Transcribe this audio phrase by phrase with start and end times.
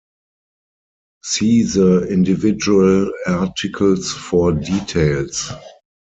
[1.21, 5.51] See the individual articles for details.